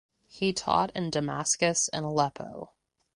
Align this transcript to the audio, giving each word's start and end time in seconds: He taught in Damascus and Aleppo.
He 0.25 0.51
taught 0.51 0.89
in 0.95 1.11
Damascus 1.11 1.87
and 1.89 2.03
Aleppo. 2.03 2.71